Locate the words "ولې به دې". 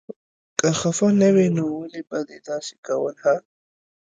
1.79-2.37